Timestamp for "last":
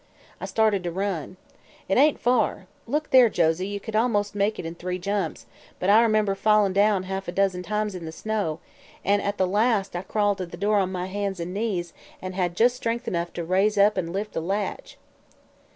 9.45-9.95